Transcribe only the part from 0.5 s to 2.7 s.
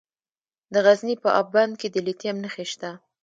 د غزني په اب بند کې د لیتیم نښې